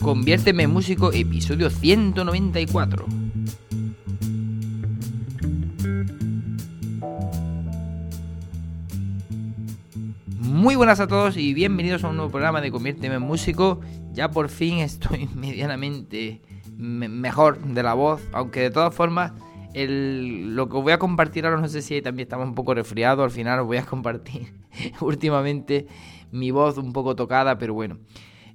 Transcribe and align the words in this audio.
Conviérteme 0.00 0.62
en 0.62 0.70
músico, 0.70 1.12
episodio 1.12 1.68
194. 1.68 3.04
Muy 10.38 10.74
buenas 10.74 11.00
a 11.00 11.06
todos 11.06 11.36
y 11.36 11.52
bienvenidos 11.52 12.02
a 12.02 12.08
un 12.08 12.16
nuevo 12.16 12.30
programa 12.30 12.62
de 12.62 12.70
Conviérteme 12.70 13.16
en 13.16 13.22
músico. 13.22 13.80
Ya 14.14 14.30
por 14.30 14.48
fin 14.48 14.78
estoy 14.78 15.28
medianamente 15.34 16.40
mejor 16.78 17.62
de 17.62 17.82
la 17.82 17.92
voz, 17.92 18.22
aunque 18.32 18.60
de 18.60 18.70
todas 18.70 18.94
formas 18.94 19.32
lo 19.74 20.68
que 20.70 20.76
os 20.78 20.82
voy 20.82 20.92
a 20.92 20.98
compartir 20.98 21.44
ahora 21.44 21.60
no 21.60 21.68
sé 21.68 21.82
si 21.82 22.00
también 22.00 22.24
estamos 22.24 22.48
un 22.48 22.54
poco 22.54 22.72
resfriados, 22.72 23.22
al 23.22 23.30
final 23.30 23.60
os 23.60 23.66
voy 23.66 23.76
a 23.76 23.84
compartir 23.86 24.54
últimamente 25.02 25.86
mi 26.32 26.52
voz 26.52 26.78
un 26.78 26.94
poco 26.94 27.14
tocada, 27.14 27.58
pero 27.58 27.74
bueno. 27.74 27.98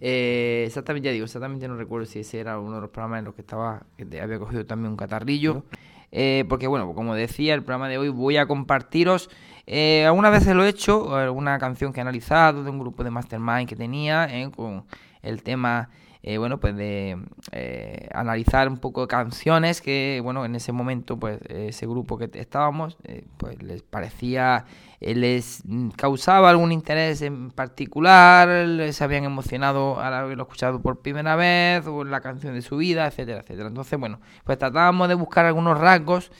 Eh, 0.02 0.64
exactamente, 0.68 1.07
ya 1.07 1.14
digo, 1.14 1.25
exactamente 1.25 1.68
no 1.68 1.75
recuerdo 1.75 2.05
si 2.05 2.20
ese 2.20 2.39
era 2.39 2.59
uno 2.59 2.75
de 2.75 2.82
los 2.82 2.89
programas 2.89 3.20
en 3.20 3.25
los 3.25 3.36
que 3.36 3.41
estaba, 3.41 3.84
que 3.98 4.22
había 4.22 4.40
cogido 4.40 4.66
también 4.66 4.91
un 4.91 4.98
catarrillo. 4.98 5.63
Eh, 6.12 6.45
porque 6.48 6.67
bueno, 6.67 6.94
como 6.94 7.16
decía, 7.16 7.53
el 7.53 7.63
programa 7.63 7.90
de 7.90 7.98
hoy 7.98 8.09
voy 8.09 8.38
a 8.38 8.48
compartiros, 8.48 9.30
eh, 9.67 10.05
algunas 10.05 10.31
veces 10.31 10.55
lo 10.55 10.63
he 10.63 10.70
hecho, 10.70 11.16
alguna 11.16 11.58
canción 11.59 11.91
que 11.91 12.00
he 12.00 12.02
analizado 12.02 12.63
de 12.63 12.70
un 12.70 12.80
grupo 12.80 13.03
de 13.03 13.12
Mastermind 13.12 13.67
que 13.67 13.76
tenía, 13.76 14.30
con 14.55 14.86
el 15.22 15.44
tema 15.44 15.89
eh, 16.27 16.39
bueno, 16.39 16.59
pues 16.59 16.75
de 16.75 17.20
eh, 17.52 18.09
analizar 18.11 18.67
un 18.67 18.79
poco 18.79 19.07
canciones 19.07 19.79
que, 19.79 20.21
bueno, 20.23 20.43
en 20.43 20.55
ese 20.55 20.71
momento, 20.71 21.20
pues 21.20 21.39
ese 21.49 21.85
grupo 21.85 22.17
que 22.17 22.31
estábamos, 22.33 22.97
eh, 23.03 23.27
pues 23.38 23.61
les 23.61 23.83
parecía, 23.83 24.66
les 24.99 25.61
causaba 25.95 26.49
algún 26.49 26.71
interés 26.71 27.21
en 27.21 27.52
particular, 27.52 28.47
les 28.47 28.99
habían 29.03 29.23
emocionado 29.23 29.99
al 29.99 30.16
haberlo 30.16 30.45
escuchado 30.45 30.81
por 30.81 30.99
primera 31.02 31.35
vez, 31.35 31.85
o 31.85 32.03
la 32.03 32.21
canción 32.21 32.55
de 32.55 32.63
su 32.63 32.77
vida, 32.77 33.05
etcétera, 33.05 33.41
etcétera. 33.41 33.67
Entonces, 33.67 33.99
bueno, 33.99 34.19
pues 34.45 34.57
tratábamos 34.57 35.07
de 35.07 35.13
buscar 35.13 35.45
algunos 35.45 35.80
rasgos, 35.80 36.31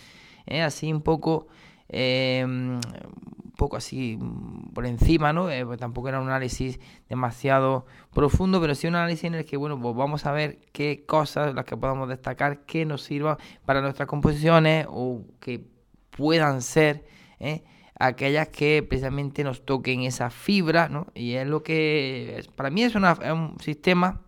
así 0.47 0.91
un 0.91 1.03
poco 1.03 1.45
poco 3.55 3.77
así 3.77 4.17
mm, 4.19 4.73
por 4.73 4.85
encima, 4.85 5.33
¿no? 5.33 5.49
Eh, 5.49 5.65
pues 5.65 5.79
tampoco 5.79 6.09
era 6.09 6.19
un 6.19 6.27
análisis 6.27 6.79
demasiado 7.09 7.85
profundo, 8.13 8.61
pero 8.61 8.75
sí 8.75 8.87
un 8.87 8.95
análisis 8.95 9.25
en 9.25 9.35
el 9.35 9.45
que, 9.45 9.57
bueno, 9.57 9.79
pues 9.79 9.95
vamos 9.95 10.25
a 10.25 10.31
ver 10.31 10.59
qué 10.71 11.05
cosas, 11.05 11.53
las 11.55 11.65
que 11.65 11.77
podamos 11.77 12.09
destacar, 12.09 12.65
que 12.65 12.85
nos 12.85 13.03
sirvan 13.03 13.37
para 13.65 13.81
nuestras 13.81 14.07
composiciones 14.07 14.87
o 14.89 15.23
que 15.39 15.65
puedan 16.11 16.61
ser 16.61 17.05
¿eh? 17.39 17.63
aquellas 17.99 18.49
que 18.49 18.83
precisamente 18.87 19.43
nos 19.43 19.65
toquen 19.65 20.03
esa 20.03 20.29
fibra, 20.29 20.89
¿no? 20.89 21.07
Y 21.13 21.33
es 21.33 21.47
lo 21.47 21.63
que, 21.63 22.45
para 22.55 22.69
mí 22.69 22.83
es, 22.83 22.95
una, 22.95 23.13
es 23.13 23.31
un 23.31 23.57
sistema 23.59 24.21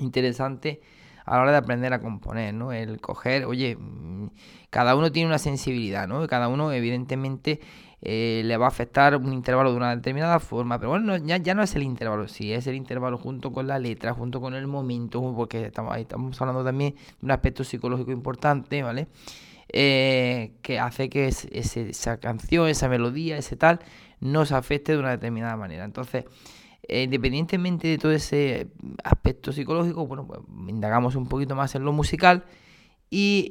interesante 0.00 0.80
a 1.28 1.36
la 1.36 1.42
hora 1.42 1.52
de 1.52 1.58
aprender 1.58 1.92
a 1.92 2.00
componer, 2.00 2.54
¿no? 2.54 2.72
El 2.72 3.00
coger, 3.00 3.44
oye, 3.44 3.76
mm, 3.76 4.28
cada 4.70 4.96
uno 4.96 5.12
tiene 5.12 5.28
una 5.28 5.38
sensibilidad, 5.38 6.08
¿no? 6.08 6.26
Cada 6.26 6.48
uno 6.48 6.72
evidentemente 6.72 7.60
eh, 8.00 8.42
le 8.44 8.56
va 8.56 8.66
a 8.66 8.68
afectar 8.68 9.16
un 9.16 9.32
intervalo 9.32 9.70
de 9.72 9.76
una 9.76 9.94
determinada 9.96 10.38
forma, 10.40 10.78
pero 10.78 10.90
bueno, 10.90 11.16
ya, 11.16 11.36
ya 11.38 11.54
no 11.54 11.62
es 11.62 11.74
el 11.74 11.82
intervalo, 11.82 12.28
sí, 12.28 12.52
es 12.52 12.66
el 12.66 12.76
intervalo 12.76 13.18
junto 13.18 13.52
con 13.52 13.66
la 13.66 13.78
letra, 13.78 14.14
junto 14.14 14.40
con 14.40 14.54
el 14.54 14.66
momento, 14.66 15.20
porque 15.34 15.66
estamos, 15.66 15.92
ahí 15.94 16.02
estamos 16.02 16.40
hablando 16.40 16.64
también 16.64 16.94
de 16.94 17.24
un 17.24 17.30
aspecto 17.30 17.64
psicológico 17.64 18.12
importante, 18.12 18.82
¿vale? 18.82 19.08
Eh, 19.70 20.52
que 20.62 20.78
hace 20.78 21.10
que 21.10 21.26
esa 21.28 22.16
canción, 22.20 22.68
esa 22.68 22.88
melodía, 22.88 23.36
ese 23.36 23.56
tal, 23.56 23.80
nos 24.20 24.52
afecte 24.52 24.92
de 24.92 24.98
una 24.98 25.10
determinada 25.10 25.56
manera. 25.56 25.84
Entonces, 25.84 26.24
independientemente 26.88 27.88
de 27.88 27.98
todo 27.98 28.12
ese 28.12 28.68
aspecto 29.04 29.52
psicológico, 29.52 30.06
bueno, 30.06 30.26
pues 30.26 30.40
indagamos 30.68 31.14
un 31.16 31.28
poquito 31.28 31.54
más 31.54 31.74
en 31.74 31.84
lo 31.84 31.92
musical 31.92 32.44
y, 33.10 33.48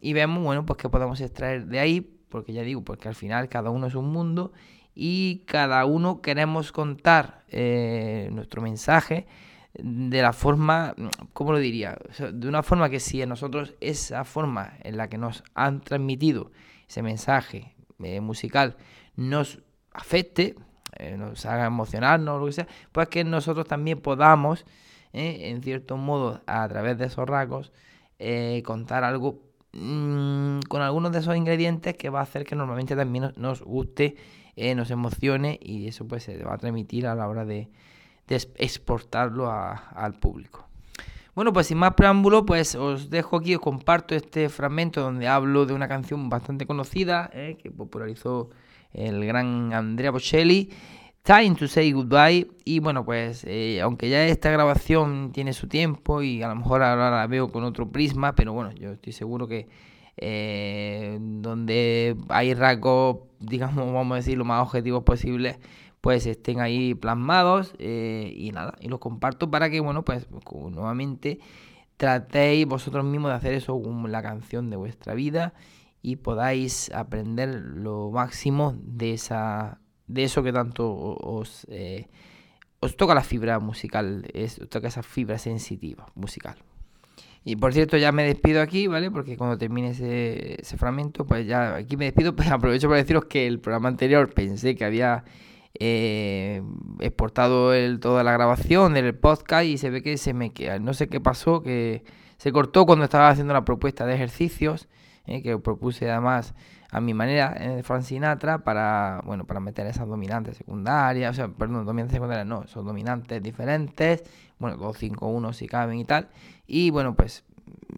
y 0.00 0.12
vemos, 0.12 0.42
bueno, 0.42 0.66
pues 0.66 0.78
que 0.78 0.88
podemos 0.88 1.20
extraer 1.20 1.66
de 1.66 1.80
ahí 1.80 2.18
porque 2.28 2.52
ya 2.52 2.62
digo, 2.62 2.82
porque 2.82 3.08
al 3.08 3.14
final 3.14 3.48
cada 3.48 3.70
uno 3.70 3.86
es 3.86 3.94
un 3.94 4.10
mundo 4.10 4.52
y 4.94 5.44
cada 5.46 5.84
uno 5.84 6.20
queremos 6.20 6.72
contar 6.72 7.44
eh, 7.48 8.28
nuestro 8.32 8.62
mensaje 8.62 9.26
de 9.74 10.22
la 10.22 10.32
forma, 10.32 10.94
¿cómo 11.32 11.52
lo 11.52 11.58
diría? 11.58 11.98
de 12.32 12.48
una 12.48 12.62
forma 12.62 12.90
que 12.90 13.00
si 13.00 13.22
a 13.22 13.26
nosotros 13.26 13.74
esa 13.80 14.24
forma 14.24 14.74
en 14.82 14.96
la 14.96 15.08
que 15.08 15.18
nos 15.18 15.44
han 15.54 15.80
transmitido 15.82 16.50
ese 16.88 17.02
mensaje 17.02 17.76
eh, 18.02 18.20
musical 18.20 18.76
nos 19.14 19.60
afecte, 19.92 20.56
eh, 20.98 21.16
nos 21.16 21.46
haga 21.46 21.66
emocionarnos, 21.66 22.40
lo 22.40 22.46
que 22.46 22.52
sea, 22.52 22.68
pues 22.92 23.08
que 23.08 23.24
nosotros 23.24 23.66
también 23.66 24.00
podamos, 24.00 24.66
en 25.12 25.62
cierto 25.62 25.96
modo, 25.96 26.42
a 26.46 26.68
través 26.68 26.98
de 26.98 27.06
esos 27.06 27.26
rasgos, 27.26 27.72
contar 28.64 29.04
algo 29.04 29.48
Mm, 29.72 30.60
con 30.68 30.80
algunos 30.80 31.12
de 31.12 31.18
esos 31.18 31.36
ingredientes 31.36 31.94
que 31.94 32.08
va 32.08 32.20
a 32.20 32.22
hacer 32.22 32.44
que 32.44 32.56
normalmente 32.56 32.96
también 32.96 33.32
nos, 33.36 33.62
guste, 33.62 34.16
eh, 34.56 34.74
nos 34.74 34.90
emocione 34.90 35.58
y 35.62 35.86
eso 35.86 36.06
pues 36.06 36.24
se 36.24 36.42
va 36.42 36.54
a 36.54 36.58
transmitir 36.58 37.06
a 37.06 37.14
la 37.14 37.28
hora 37.28 37.44
de, 37.44 37.68
exportarlo 38.28 39.50
al 39.50 40.14
público. 40.14 40.66
Bueno, 41.34 41.52
pues 41.52 41.68
sin 41.68 41.78
más 41.78 41.94
preámbulo, 41.94 42.44
pues 42.44 42.74
os 42.74 43.08
dejo 43.08 43.36
aquí, 43.36 43.54
os 43.54 43.60
comparto 43.60 44.14
este 44.14 44.48
fragmento 44.50 45.00
donde 45.00 45.28
hablo 45.28 45.64
de 45.64 45.72
una 45.72 45.88
canción 45.88 46.28
bastante 46.28 46.66
conocida 46.66 47.30
eh, 47.32 47.56
que 47.62 47.70
popularizó 47.70 48.50
el 48.92 49.24
gran 49.24 49.72
Andrea 49.72 50.10
Bocelli 50.10 50.70
Time 51.28 51.56
to 51.56 51.68
Say 51.68 51.92
Goodbye. 51.92 52.48
Y 52.64 52.80
bueno, 52.80 53.04
pues 53.04 53.44
eh, 53.46 53.82
aunque 53.82 54.08
ya 54.08 54.24
esta 54.24 54.50
grabación 54.50 55.30
tiene 55.32 55.52
su 55.52 55.68
tiempo 55.68 56.22
y 56.22 56.42
a 56.42 56.48
lo 56.48 56.56
mejor 56.56 56.82
ahora 56.82 57.10
la 57.10 57.26
veo 57.26 57.52
con 57.52 57.64
otro 57.64 57.90
prisma, 57.90 58.34
pero 58.34 58.54
bueno, 58.54 58.72
yo 58.72 58.92
estoy 58.92 59.12
seguro 59.12 59.46
que 59.46 59.68
eh, 60.16 61.18
donde 61.20 62.16
hay 62.30 62.54
rasgos, 62.54 63.18
digamos, 63.40 63.92
vamos 63.92 64.12
a 64.12 64.16
decir, 64.16 64.38
lo 64.38 64.46
más 64.46 64.62
objetivos 64.62 65.04
posibles, 65.04 65.58
pues 66.00 66.24
estén 66.26 66.60
ahí 66.60 66.94
plasmados 66.94 67.74
eh, 67.78 68.32
y 68.34 68.50
nada, 68.52 68.74
y 68.80 68.88
los 68.88 68.98
comparto 68.98 69.50
para 69.50 69.68
que, 69.68 69.80
bueno, 69.80 70.04
pues 70.06 70.26
nuevamente 70.50 71.40
tratéis 71.98 72.66
vosotros 72.66 73.04
mismos 73.04 73.32
de 73.32 73.36
hacer 73.36 73.52
eso 73.52 73.82
la 74.06 74.22
canción 74.22 74.70
de 74.70 74.76
vuestra 74.76 75.12
vida 75.12 75.52
y 76.08 76.16
podáis 76.16 76.90
aprender 76.94 77.54
lo 77.54 78.10
máximo 78.10 78.74
de 78.82 79.12
esa 79.12 79.78
de 80.06 80.24
eso 80.24 80.42
que 80.42 80.54
tanto 80.54 80.90
os, 80.90 81.66
eh, 81.68 82.08
os 82.80 82.96
toca 82.96 83.14
la 83.14 83.22
fibra 83.22 83.58
musical, 83.60 84.24
es, 84.32 84.58
os 84.58 84.70
toca 84.70 84.88
esa 84.88 85.02
fibra 85.02 85.36
sensitiva 85.36 86.06
musical. 86.14 86.56
Y 87.44 87.56
por 87.56 87.74
cierto, 87.74 87.98
ya 87.98 88.10
me 88.10 88.24
despido 88.24 88.62
aquí, 88.62 88.86
¿vale? 88.86 89.10
Porque 89.10 89.36
cuando 89.36 89.58
termine 89.58 89.90
ese, 89.90 90.76
fragmento, 90.78 91.26
pues 91.26 91.46
ya 91.46 91.76
aquí 91.76 91.96
me 91.98 92.06
despido. 92.06 92.34
Pues 92.36 92.50
aprovecho 92.50 92.88
para 92.88 93.00
deciros 93.00 93.26
que 93.26 93.46
el 93.46 93.60
programa 93.60 93.90
anterior 93.90 94.32
pensé 94.32 94.74
que 94.74 94.84
había 94.86 95.24
eh, 95.78 96.62
exportado 97.00 97.74
el, 97.74 98.00
toda 98.00 98.24
la 98.24 98.32
grabación 98.32 98.94
del 98.94 99.14
podcast 99.14 99.66
y 99.66 99.76
se 99.76 99.90
ve 99.90 100.02
que 100.02 100.16
se 100.16 100.32
me 100.32 100.52
queda. 100.54 100.78
No 100.78 100.94
sé 100.94 101.08
qué 101.08 101.20
pasó, 101.20 101.62
que 101.62 102.02
se 102.38 102.52
cortó 102.52 102.86
cuando 102.86 103.04
estaba 103.04 103.28
haciendo 103.28 103.52
la 103.52 103.64
propuesta 103.64 104.06
de 104.06 104.14
ejercicios, 104.14 104.88
eh, 105.28 105.42
que 105.42 105.58
propuse 105.58 106.10
además 106.10 106.54
a 106.90 107.00
mi 107.00 107.12
manera 107.12 107.54
en 107.58 107.84
Frank 107.84 108.02
Sinatra 108.02 108.64
para, 108.64 109.20
bueno, 109.26 109.44
para 109.44 109.60
meter 109.60 109.86
esas 109.86 110.08
dominantes 110.08 110.56
secundarias, 110.56 111.30
o 111.32 111.34
sea, 111.34 111.48
perdón, 111.48 111.84
dominantes 111.84 112.14
secundarias 112.14 112.46
no, 112.46 112.66
son 112.66 112.86
dominantes 112.86 113.42
diferentes, 113.42 114.24
bueno, 114.58 114.78
2, 114.78 114.96
5, 114.96 115.28
1 115.28 115.52
si 115.52 115.68
caben 115.68 115.98
y 115.98 116.04
tal, 116.04 116.28
y 116.66 116.90
bueno, 116.90 117.14
pues 117.14 117.44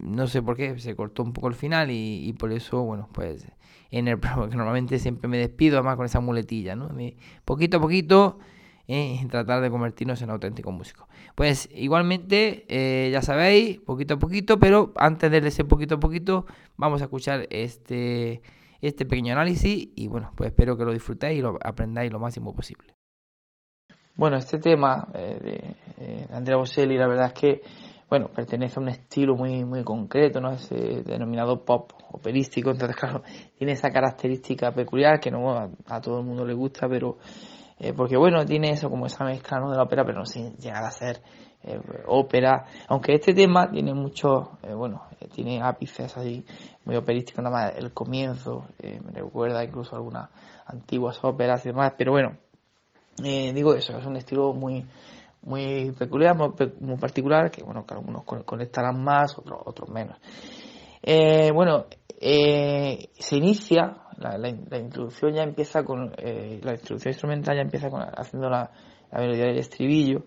no 0.02 0.26
sé 0.26 0.42
por 0.42 0.56
qué, 0.56 0.76
se 0.80 0.96
cortó 0.96 1.22
un 1.22 1.32
poco 1.32 1.46
el 1.46 1.54
final 1.54 1.90
y, 1.90 2.34
por 2.38 2.50
eso, 2.52 2.82
bueno, 2.82 3.08
pues 3.12 3.46
en 3.92 4.08
el 4.08 4.18
programa 4.20 4.50
que 4.50 4.56
normalmente 4.56 4.98
siempre 4.98 5.28
me 5.28 5.38
despido 5.38 5.78
además 5.78 5.96
con 5.96 6.06
esa 6.06 6.20
muletilla, 6.20 6.74
¿no? 6.74 6.90
poquito 7.44 7.76
a 7.76 7.80
poquito 7.80 8.38
eh, 8.88 9.24
tratar 9.30 9.60
de 9.60 9.70
convertirnos 9.70 10.20
en 10.22 10.30
auténticos 10.30 10.74
músicos. 10.74 11.06
Pues 11.34 11.68
igualmente, 11.72 12.64
eh, 12.68 13.10
ya 13.10 13.22
sabéis, 13.22 13.78
poquito 13.80 14.14
a 14.14 14.18
poquito, 14.18 14.58
pero 14.58 14.92
antes 14.96 15.30
de 15.30 15.38
ese 15.38 15.64
poquito 15.64 15.96
a 15.96 16.00
poquito, 16.00 16.46
vamos 16.76 17.00
a 17.00 17.04
escuchar 17.04 17.46
este 17.50 18.42
este 18.82 19.04
pequeño 19.04 19.34
análisis 19.34 19.90
y 19.94 20.08
bueno, 20.08 20.32
pues 20.34 20.50
espero 20.50 20.74
que 20.76 20.84
lo 20.84 20.92
disfrutéis 20.92 21.38
y 21.38 21.42
lo 21.42 21.58
aprendáis 21.62 22.10
lo 22.10 22.18
máximo 22.18 22.54
posible. 22.54 22.94
Bueno, 24.16 24.38
este 24.38 24.58
tema 24.58 25.08
eh, 25.14 25.38
de, 25.98 26.04
de, 26.04 26.26
Andrea 26.34 26.56
Bocelli, 26.56 26.96
la 26.96 27.06
verdad 27.06 27.26
es 27.26 27.32
que 27.34 27.62
bueno, 28.10 28.26
pertenece 28.26 28.80
a 28.80 28.82
un 28.82 28.88
estilo 28.88 29.36
muy, 29.36 29.64
muy 29.64 29.84
concreto, 29.84 30.40
¿no? 30.40 30.50
Es 30.50 30.70
eh, 30.72 31.04
denominado 31.06 31.64
pop 31.64 31.92
operístico, 32.10 32.70
entonces 32.72 32.96
claro, 33.00 33.22
tiene 33.56 33.74
esa 33.74 33.90
característica 33.90 34.72
peculiar 34.72 35.20
que 35.20 35.30
no 35.30 35.56
a, 35.86 36.00
todo 36.00 36.18
el 36.18 36.26
mundo 36.26 36.44
le 36.44 36.54
gusta, 36.54 36.88
pero 36.88 37.18
eh, 37.80 37.92
porque 37.92 38.16
bueno, 38.16 38.44
tiene 38.44 38.70
eso 38.70 38.88
como 38.88 39.06
esa 39.06 39.24
mezcla 39.24 39.58
¿no? 39.58 39.70
de 39.70 39.76
la 39.76 39.82
ópera, 39.82 40.04
pero 40.04 40.18
no 40.18 40.26
sin 40.26 40.56
llegar 40.56 40.84
a 40.84 40.90
ser 40.90 41.22
ópera, 42.06 42.64
aunque 42.88 43.12
este 43.12 43.34
tema 43.34 43.70
tiene 43.70 43.92
mucho, 43.92 44.52
bueno, 44.74 45.02
tiene 45.34 45.60
ápices 45.62 46.16
así 46.16 46.42
muy 46.84 46.96
operístico, 46.96 47.42
nada 47.42 47.54
más 47.54 47.76
el 47.76 47.92
comienzo, 47.92 48.66
eh, 48.78 48.98
me 49.04 49.12
recuerda 49.12 49.62
incluso 49.62 49.94
algunas 49.94 50.30
antiguas 50.66 51.18
óperas 51.22 51.64
y 51.66 51.68
demás, 51.68 51.92
pero 51.96 52.12
bueno, 52.12 52.36
eh, 53.22 53.52
digo 53.52 53.74
eso, 53.74 53.98
es 53.98 54.06
un 54.06 54.16
estilo 54.16 54.52
muy 54.52 54.86
muy 55.42 55.92
peculiar, 55.92 56.36
muy, 56.36 56.96
particular, 56.98 57.50
que 57.50 57.62
bueno, 57.62 57.86
que 57.86 57.94
algunos 57.94 58.24
conectarán 58.24 59.02
más, 59.02 59.38
otros, 59.38 59.60
otros 59.64 59.88
menos. 59.88 60.18
Eh, 61.02 61.50
bueno, 61.52 61.86
eh, 62.22 63.08
se 63.18 63.36
inicia, 63.36 63.96
la, 64.18 64.36
la, 64.36 64.78
introducción 64.78 65.32
ya 65.32 65.42
empieza 65.42 65.82
con, 65.82 66.12
eh, 66.18 66.60
la 66.62 66.72
introducción 66.72 67.12
instrumental 67.12 67.56
ya 67.56 67.62
empieza 67.62 67.88
con, 67.88 68.02
haciendo 68.02 68.50
la, 68.50 68.70
melodía 69.10 69.46
del 69.46 69.58
estribillo, 69.58 70.24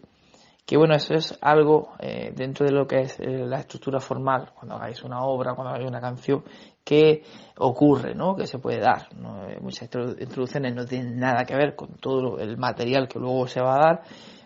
que 0.66 0.76
bueno, 0.76 0.96
eso 0.96 1.14
es 1.14 1.38
algo 1.40 1.94
eh, 2.00 2.34
dentro 2.36 2.66
de 2.66 2.72
lo 2.72 2.88
que 2.88 3.02
es 3.02 3.20
la 3.20 3.60
estructura 3.60 4.00
formal, 4.00 4.54
cuando 4.56 4.76
hagáis 4.76 5.04
una 5.04 5.24
obra, 5.24 5.54
cuando 5.54 5.72
hagáis 5.72 5.88
una 5.88 6.02
canción, 6.02 6.44
que 6.84 7.22
ocurre, 7.60 8.16
¿no? 8.16 8.36
Que 8.36 8.48
se 8.48 8.58
puede 8.58 8.80
dar. 8.80 9.10
Muchas 9.62 9.84
introducciones 9.84 10.74
no 10.74 10.86
tienen 10.86 11.20
nada 11.20 11.46
que 11.46 11.56
ver 11.56 11.76
con 11.76 11.96
todo 11.98 12.40
el 12.40 12.58
material 12.58 13.08
que 13.08 13.20
luego 13.20 13.48
se 13.48 13.62
va 13.62 13.76
a 13.76 13.80
dar, 13.80 14.02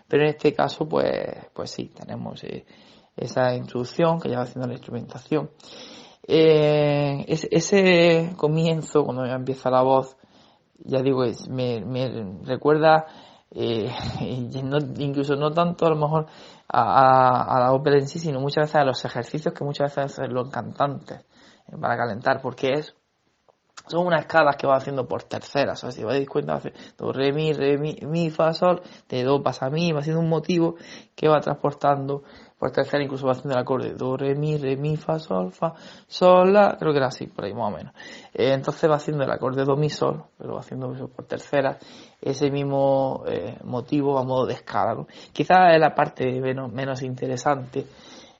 pero 0.06 0.24
en 0.24 0.30
este 0.30 0.52
caso, 0.52 0.86
pues, 0.86 1.10
pues 1.54 1.70
sí, 1.70 1.90
tenemos 1.94 2.42
esa 3.16 3.54
introducción 3.54 4.20
que 4.20 4.28
ya 4.28 4.36
va 4.36 4.42
haciendo 4.42 4.68
la 4.68 4.74
instrumentación. 4.74 5.50
Ese, 6.30 7.48
ese, 7.50 8.34
comienzo, 8.36 9.02
cuando 9.04 9.24
empieza 9.24 9.70
la 9.70 9.82
voz, 9.82 10.16
ya 10.80 11.00
digo, 11.00 11.24
es, 11.24 11.48
me, 11.48 11.80
me 11.80 12.38
recuerda 12.44 13.06
eh, 13.50 13.90
incluso 14.20 15.36
no 15.36 15.52
tanto 15.52 15.86
a 15.86 15.90
lo 15.90 15.96
mejor 15.96 16.26
a, 16.68 17.56
a, 17.56 17.60
la 17.60 17.72
ópera 17.72 17.96
en 17.96 18.06
sí, 18.06 18.18
sino 18.18 18.40
muchas 18.40 18.64
veces 18.64 18.76
a 18.76 18.84
los 18.84 19.04
ejercicios 19.04 19.54
que 19.54 19.64
muchas 19.64 19.94
veces 19.94 20.18
hacen 20.18 20.34
los 20.34 20.50
cantantes 20.50 21.24
eh, 21.68 21.76
para 21.80 21.96
calentar, 21.96 22.42
porque 22.42 22.72
es 22.74 22.94
son 23.88 24.06
unas 24.06 24.20
escalas 24.20 24.56
que 24.56 24.66
va 24.66 24.76
haciendo 24.76 25.06
por 25.06 25.22
terceras, 25.24 25.82
o 25.82 25.86
sea, 25.86 25.92
si 25.92 26.04
os 26.04 26.10
dais 26.10 26.28
cuenta, 26.28 26.54
hace 26.54 26.72
do, 26.96 27.12
re, 27.12 27.32
mi, 27.32 27.52
re, 27.52 27.78
mi, 27.78 28.30
fa, 28.30 28.52
sol, 28.52 28.82
de 29.08 29.22
do 29.24 29.42
pasa 29.42 29.70
mi, 29.70 29.92
va 29.92 30.00
haciendo 30.00 30.20
un 30.20 30.28
motivo 30.28 30.76
que 31.14 31.28
va 31.28 31.40
transportando 31.40 32.22
por 32.58 32.70
tercera, 32.72 33.02
incluso 33.02 33.26
va 33.26 33.32
haciendo 33.32 33.54
el 33.54 33.60
acorde 33.60 33.94
do, 33.94 34.16
re, 34.16 34.34
mi, 34.34 34.56
re, 34.56 34.76
mi, 34.76 34.96
fa, 34.96 35.18
sol, 35.18 35.52
fa, 35.52 35.74
sol, 36.06 36.52
la, 36.52 36.76
creo 36.78 36.92
que 36.92 36.98
era 36.98 37.08
así, 37.08 37.26
por 37.26 37.44
ahí 37.44 37.54
más 37.54 37.72
o 37.72 37.76
menos. 37.76 37.92
Eh, 38.34 38.52
entonces 38.52 38.90
va 38.90 38.96
haciendo 38.96 39.24
el 39.24 39.30
acorde 39.30 39.64
do, 39.64 39.76
mi, 39.76 39.90
sol, 39.90 40.24
pero 40.36 40.54
va 40.54 40.60
haciendo 40.60 40.92
eso 40.92 41.08
por 41.08 41.24
tercera, 41.26 41.78
ese 42.20 42.50
mismo 42.50 43.24
eh, 43.26 43.58
motivo 43.64 44.18
a 44.18 44.24
modo 44.24 44.46
de 44.46 44.54
escala, 44.54 44.94
¿no? 44.94 45.06
Quizás 45.32 45.72
es 45.72 45.80
la 45.80 45.94
parte 45.94 46.40
menos 46.40 47.02
interesante 47.02 47.86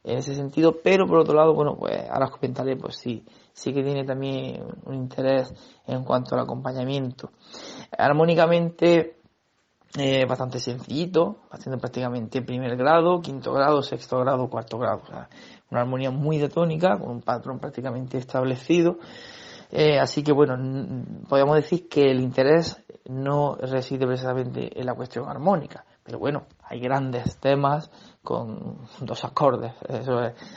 en 0.08 0.18
ese 0.18 0.34
sentido, 0.34 0.80
pero 0.82 1.06
por 1.06 1.18
otro 1.18 1.34
lado, 1.34 1.54
bueno, 1.54 1.76
pues 1.76 2.08
ahora 2.10 2.26
os 2.26 2.32
comentaré, 2.32 2.76
pues 2.76 2.96
sí, 2.96 3.24
sí 3.52 3.72
que 3.72 3.82
tiene 3.82 4.04
también 4.04 4.64
un 4.86 4.94
interés 4.94 5.52
en 5.86 6.02
cuanto 6.04 6.34
al 6.34 6.42
acompañamiento. 6.42 7.30
Armónicamente, 7.96 9.18
eh, 9.98 10.24
bastante 10.26 10.60
sencillito, 10.60 11.40
haciendo 11.50 11.78
prácticamente 11.78 12.42
primer 12.42 12.76
grado, 12.76 13.20
quinto 13.20 13.52
grado, 13.52 13.82
sexto 13.82 14.18
grado, 14.20 14.48
cuarto 14.48 14.78
grado. 14.78 15.02
una 15.70 15.82
armonía 15.82 16.10
muy 16.10 16.38
tónica, 16.48 16.98
con 16.98 17.10
un 17.10 17.20
patrón 17.20 17.58
prácticamente 17.58 18.16
establecido. 18.16 18.98
Eh, 19.70 19.98
así 19.98 20.22
que 20.22 20.32
bueno, 20.32 20.56
podemos 21.28 21.56
decir 21.56 21.88
que 21.88 22.10
el 22.10 22.20
interés 22.20 22.82
no 23.06 23.56
reside 23.56 24.06
precisamente 24.06 24.78
en 24.78 24.86
la 24.86 24.94
cuestión 24.94 25.28
armónica, 25.28 25.84
pero 26.08 26.20
bueno, 26.20 26.46
hay 26.62 26.80
grandes 26.80 27.38
temas 27.38 27.90
con 28.22 28.78
dos 29.00 29.24
acordes. 29.26 29.74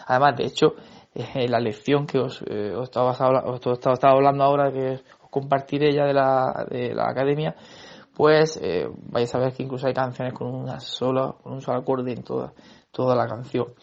Además, 0.08 0.38
de 0.38 0.46
hecho, 0.46 0.76
eh, 1.14 1.46
la 1.50 1.60
lección 1.60 2.08
que 2.08 2.20
os, 2.20 2.42
eh, 2.44 2.74
estaba, 2.82 3.12
os, 3.12 3.68
estaba, 3.68 4.14
hablando 4.14 4.46
ahora, 4.46 4.72
que 4.72 4.92
os 4.92 5.04
compartiré 5.30 5.94
ya 5.94 6.06
de 6.06 6.14
la, 6.14 6.66
de 6.70 6.96
la 6.96 7.10
academia, 7.10 7.54
pues 8.16 8.58
eh, 8.64 8.88
vais 9.10 9.36
a 9.36 9.40
ver 9.40 9.52
que 9.52 9.64
incluso 9.64 9.88
hay 9.88 9.94
canciones 9.94 10.34
con 10.34 10.48
una 10.56 10.80
sola, 10.80 11.36
con 11.44 11.52
un 11.52 11.62
solo 11.62 11.80
acorde 11.80 12.14
en 12.14 12.24
toda, 12.24 12.54
toda 12.90 13.14
la 13.14 13.28
canción. 13.28 13.74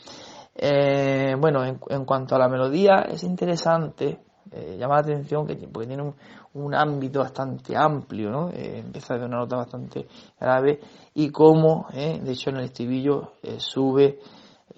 Eh, 0.54 1.34
bueno, 1.38 1.66
en, 1.66 1.78
en, 1.90 2.06
cuanto 2.06 2.34
a 2.34 2.38
la 2.38 2.48
melodía, 2.48 3.04
es 3.10 3.24
interesante, 3.24 4.20
eh, 4.52 4.76
llama 4.78 4.94
la 4.94 5.00
atención 5.00 5.46
que 5.46 5.56
porque 5.68 5.88
tiene 5.88 6.02
un, 6.02 6.14
un 6.54 6.74
ámbito 6.74 7.20
bastante 7.20 7.76
amplio, 7.76 8.30
¿no? 8.30 8.50
Eh, 8.50 8.80
empieza 8.84 9.16
de 9.16 9.24
una 9.24 9.38
nota 9.38 9.56
bastante 9.56 10.06
grave 10.40 10.80
y 11.14 11.30
como, 11.30 11.86
eh, 11.92 12.20
de 12.22 12.32
hecho 12.32 12.50
en 12.50 12.56
el 12.56 12.64
estribillo 12.64 13.32
sube 13.58 14.18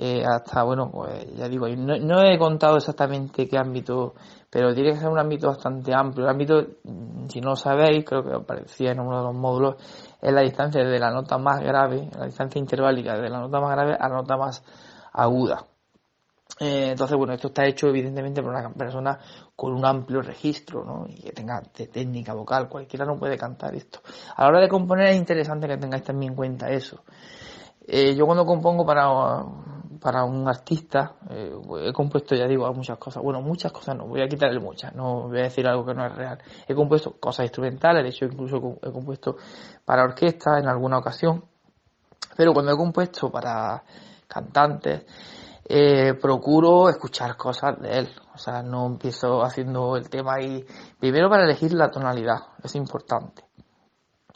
eh, 0.03 0.25
hasta, 0.25 0.63
bueno, 0.63 0.91
pues 0.91 1.27
ya 1.37 1.47
digo, 1.49 1.69
no, 1.69 1.99
no, 1.99 2.23
he 2.23 2.39
contado 2.39 2.77
exactamente 2.79 3.47
qué 3.47 3.59
ámbito, 3.59 4.15
pero 4.49 4.73
tiene 4.73 4.93
que 4.93 4.99
ser 4.99 5.09
un 5.09 5.19
ámbito 5.19 5.49
bastante 5.49 5.93
amplio. 5.95 6.25
El 6.25 6.31
ámbito, 6.31 6.55
mm, 6.85 7.29
si 7.29 7.41
no 7.41 7.51
lo 7.51 7.57
sabéis, 7.57 8.05
creo 8.05 8.23
que 8.23 8.33
aparecía 8.33 8.93
en 8.93 9.01
uno 9.01 9.19
de 9.19 9.25
los 9.25 9.35
módulos, 9.35 9.77
es 10.23 10.33
la 10.33 10.41
distancia 10.43 10.83
de 10.83 10.99
la 10.99 11.11
nota 11.11 11.37
más 11.39 11.61
grave, 11.61 12.09
la 12.17 12.27
distancia 12.27 12.59
interválica 12.59 13.19
de 13.19 13.29
la 13.29 13.41
nota 13.41 13.61
más 13.61 13.73
grave 13.73 13.95
a 13.95 14.09
la 14.09 14.15
nota 14.15 14.37
más 14.37 14.65
aguda. 15.13 15.67
Eh, 16.61 16.91
entonces, 16.91 17.17
bueno, 17.17 17.33
esto 17.33 17.49
está 17.49 17.65
hecho 17.65 17.89
evidentemente 17.89 18.43
por 18.43 18.53
una 18.53 18.69
persona 18.71 19.19
con 19.57 19.73
un 19.73 19.85
amplio 19.85 20.21
registro, 20.21 20.85
¿no? 20.85 21.07
Y 21.09 21.23
que 21.23 21.33
tenga 21.33 21.63
técnica 21.63 22.35
vocal, 22.35 22.69
cualquiera 22.69 23.07
no 23.07 23.19
puede 23.19 23.39
cantar 23.39 23.75
esto. 23.75 24.01
A 24.37 24.43
la 24.43 24.49
hora 24.49 24.61
de 24.61 24.69
componer 24.69 25.09
es 25.09 25.17
interesante 25.17 25.67
que 25.67 25.79
tengáis 25.79 26.05
también 26.05 26.33
en 26.33 26.37
cuenta 26.37 26.71
eso. 26.71 27.03
Eh, 27.87 28.15
yo 28.15 28.27
cuando 28.27 28.45
compongo 28.45 28.85
para 28.85 29.43
para 30.01 30.25
un 30.25 30.49
artista, 30.49 31.17
eh, 31.29 31.53
he 31.85 31.93
compuesto, 31.93 32.35
ya 32.35 32.47
digo, 32.47 32.73
muchas 32.73 32.99
cosas. 32.99 33.23
Bueno, 33.23 33.43
muchas 33.43 33.71
cosas 33.71 33.97
no, 33.97 34.07
voy 34.07 34.23
a 34.23 34.29
quitarle 34.29 34.59
muchas, 34.59 34.95
no 34.95 35.29
voy 35.29 35.41
a 35.41 35.43
decir 35.43 35.67
algo 35.69 35.85
que 35.85 35.95
no 35.95 36.07
es 36.07 36.15
real. 36.15 36.39
He 36.67 36.75
compuesto 36.75 37.13
cosas 37.21 37.45
instrumentales, 37.45 38.03
de 38.03 38.09
hecho 38.09 38.25
incluso 38.25 38.79
he 38.83 38.91
compuesto 38.91 39.37
para 39.85 40.03
orquesta 40.03 40.59
en 40.59 40.69
alguna 40.69 40.99
ocasión. 40.99 41.45
Pero 42.37 42.55
cuando 42.55 42.73
he 42.73 42.77
compuesto 42.77 43.31
para 43.31 43.83
cantantes, 44.27 45.05
eh, 45.73 46.15
procuro 46.15 46.89
escuchar 46.89 47.37
cosas 47.37 47.81
de 47.81 48.01
él. 48.01 48.09
O 48.35 48.39
sea, 48.39 48.61
no 48.63 48.87
empiezo 48.87 49.43
haciendo 49.43 49.97
el 49.97 50.11
tema 50.11 50.35
ahí. 50.35 50.67
Primero 50.99 51.31
para 51.31 51.45
elegir 51.45 51.73
la 51.75 51.91
tonalidad, 51.91 52.39
es 52.63 52.75
importante. 52.75 53.45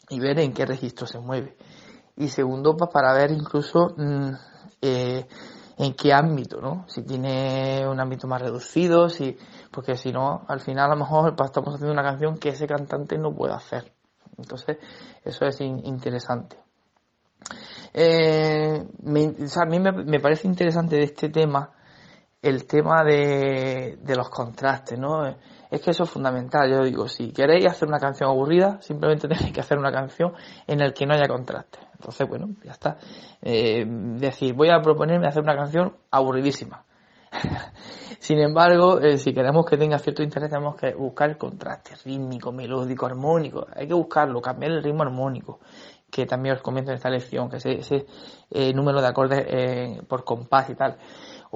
Y 0.09 0.19
ver 0.19 0.39
en 0.39 0.53
qué 0.53 0.65
registro 0.65 1.05
se 1.05 1.19
mueve. 1.19 1.57
Y 2.15 2.29
segundo, 2.29 2.77
pues 2.77 2.89
para 2.89 3.13
ver 3.13 3.31
incluso 3.31 3.93
mm, 3.97 4.29
eh, 4.81 5.27
en 5.77 5.93
qué 5.95 6.13
ámbito, 6.13 6.61
¿no? 6.61 6.85
Si 6.87 7.03
tiene 7.03 7.85
un 7.85 7.99
ámbito 7.99 8.27
más 8.27 8.41
reducido, 8.41 9.09
si, 9.09 9.37
porque 9.71 9.97
si 9.97 10.13
no, 10.13 10.45
al 10.47 10.61
final 10.61 10.85
a 10.85 10.95
lo 10.95 11.01
mejor 11.01 11.35
pues, 11.35 11.49
estamos 11.49 11.73
haciendo 11.73 11.91
una 11.91 12.03
canción 12.03 12.37
que 12.37 12.49
ese 12.49 12.65
cantante 12.65 13.17
no 13.17 13.35
puede 13.35 13.53
hacer. 13.53 13.91
Entonces, 14.37 14.77
eso 15.25 15.45
es 15.45 15.59
interesante. 15.59 16.64
Eh, 17.93 18.83
a 18.83 19.65
mí 19.65 19.79
me, 19.79 20.19
parece 20.19 20.47
interesante 20.47 20.97
de 20.97 21.03
este 21.03 21.29
tema 21.29 21.71
el 22.41 22.67
tema 22.67 23.03
de, 23.03 23.97
los 24.15 24.29
contrastes, 24.29 24.99
¿no? 24.99 25.25
Es 25.71 25.81
que 25.81 25.91
eso 25.91 26.03
es 26.03 26.09
fundamental, 26.09 26.69
yo 26.69 26.83
digo, 26.83 27.07
si 27.07 27.31
queréis 27.31 27.65
hacer 27.65 27.87
una 27.87 27.97
canción 27.97 28.29
aburrida, 28.29 28.79
simplemente 28.81 29.27
tenéis 29.29 29.51
que 29.51 29.61
hacer 29.61 29.79
una 29.79 29.91
canción 29.91 30.33
en 30.67 30.79
la 30.79 30.91
que 30.91 31.05
no 31.05 31.15
haya 31.15 31.27
contraste. 31.27 31.79
Entonces, 31.93 32.27
bueno, 32.27 32.49
ya 32.63 32.71
está. 32.71 32.97
Eh, 33.41 33.85
decir, 33.87 34.53
voy 34.53 34.69
a 34.69 34.81
proponerme 34.81 35.27
hacer 35.27 35.41
una 35.41 35.55
canción 35.55 35.95
aburridísima. 36.11 36.83
Sin 38.19 38.39
embargo, 38.39 38.99
eh, 38.99 39.17
si 39.17 39.33
queremos 39.33 39.65
que 39.65 39.77
tenga 39.77 39.97
cierto 39.99 40.23
interés, 40.23 40.49
tenemos 40.49 40.75
que 40.75 40.93
buscar 40.93 41.29
el 41.29 41.37
contraste 41.37 41.95
rítmico, 42.03 42.51
melódico, 42.51 43.05
armónico. 43.05 43.67
Hay 43.75 43.87
que 43.87 43.93
buscarlo, 43.93 44.41
cambiar 44.41 44.73
el 44.73 44.83
ritmo 44.83 45.03
armónico, 45.03 45.59
que 46.11 46.25
también 46.25 46.55
os 46.55 46.61
comento 46.61 46.91
en 46.91 46.97
esta 46.97 47.09
lección, 47.09 47.49
que 47.49 47.57
ese, 47.57 47.79
ese 47.79 48.05
eh, 48.51 48.73
número 48.73 49.01
de 49.01 49.07
acordes 49.07 50.03
por 50.07 50.23
compás 50.23 50.69
y 50.69 50.75
tal 50.75 50.97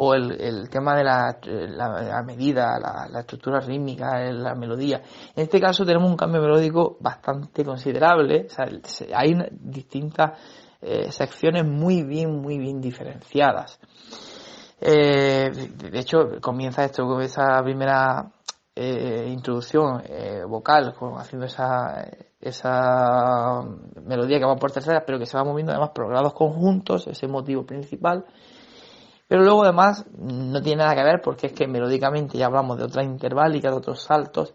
o 0.02 0.14
el, 0.14 0.40
el 0.40 0.70
tema 0.70 0.96
de 0.96 1.04
la, 1.04 1.40
la, 1.44 2.24
medida, 2.24 2.80
la, 2.80 3.20
estructura 3.20 3.60
rítmica, 3.60 4.32
la 4.32 4.56
melodía. 4.56 5.02
En 5.36 5.44
este 5.44 5.60
caso 5.60 5.86
tenemos 5.86 6.10
un 6.10 6.16
cambio 6.16 6.42
melódico 6.42 6.96
bastante 7.02 7.66
considerable, 7.66 8.48
hay 9.14 9.36
distintas 9.52 10.40
eh, 10.82 11.12
secciones 11.12 11.66
muy 11.66 12.04
bien, 12.04 12.42
muy 12.42 12.58
bien 12.58 12.80
diferenciadas. 12.80 13.78
Eh, 14.80 15.50
de 15.52 16.00
hecho, 16.00 16.40
comienza 16.42 16.86
esto 16.86 17.06
con 17.06 17.22
esa 17.22 17.62
primera 17.62 18.32
eh, 18.74 19.26
introducción 19.28 20.02
eh, 20.06 20.44
vocal, 20.48 20.96
haciendo 21.18 21.46
esa, 21.46 22.08
esa 22.42 23.62
melodía 24.06 24.40
que 24.40 24.46
va 24.46 24.56
por 24.56 24.72
terceras, 24.72 25.04
pero 25.06 25.20
que 25.20 25.26
se 25.26 25.38
va 25.38 25.44
moviendo 25.44 25.72
además 25.72 25.92
por 25.94 26.10
grados 26.10 26.34
conjuntos, 26.34 27.08
ese 27.08 27.28
motivo 27.28 27.66
principal. 27.66 28.26
Pero 29.28 29.44
luego 29.44 29.64
además 29.64 30.06
no 30.18 30.62
tiene 30.62 30.84
nada 30.84 30.96
que 30.96 31.04
ver 31.04 31.22
porque 31.22 31.48
es 31.48 31.54
que 31.54 31.68
melódicamente 31.68 32.38
ya 32.38 32.48
hablamos 32.48 32.78
de 32.78 32.86
otra 32.86 33.04
interválica, 33.04 33.70
de 33.70 33.78
otros 33.78 34.02
saltos 34.02 34.54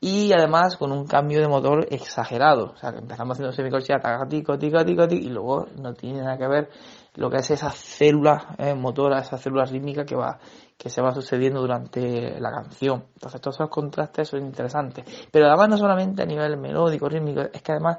y 0.00 0.32
además 0.32 0.76
con 0.76 0.90
un 0.90 1.06
cambio 1.06 1.40
de 1.40 1.48
motor 1.48 1.86
exagerado. 1.88 2.72
O 2.72 2.76
sea, 2.76 2.92
que 2.92 2.98
empezamos 2.98 3.36
haciendo 3.36 3.52
semicorchea, 3.52 4.00
tico, 4.28 4.58
tico, 4.58 4.84
tico, 4.84 5.04
y 5.10 5.28
luego 5.28 5.66
no 5.80 5.94
tiene 5.94 6.22
nada 6.22 6.36
que 6.36 6.48
ver 6.48 6.68
lo 7.14 7.30
que 7.30 7.38
es 7.38 7.50
esa 7.50 7.70
célula 7.70 8.54
eh, 8.58 8.74
motora, 8.74 9.20
esa 9.20 9.36
célula 9.36 9.64
rítmica 9.64 10.04
que 10.04 10.16
va 10.16 10.38
que 10.82 10.90
se 10.90 11.00
va 11.00 11.14
sucediendo 11.14 11.60
durante 11.60 12.40
la 12.40 12.50
canción. 12.50 13.04
Entonces 13.14 13.40
todos 13.40 13.54
esos 13.56 13.70
contrastes 13.70 14.28
son 14.28 14.40
interesantes. 14.44 15.04
Pero 15.30 15.46
además 15.46 15.68
no 15.68 15.78
solamente 15.78 16.22
a 16.22 16.26
nivel 16.26 16.56
melódico, 16.56 17.08
rítmico, 17.08 17.42
es 17.52 17.62
que 17.62 17.72
además 17.72 17.98